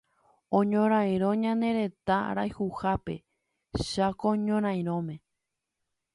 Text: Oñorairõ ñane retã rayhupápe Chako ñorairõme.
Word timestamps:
Oñorairõ 0.59 1.29
ñane 1.43 1.69
retã 1.77 2.17
rayhupápe 2.37 3.15
Chako 3.89 4.29
ñorairõme. 4.47 5.15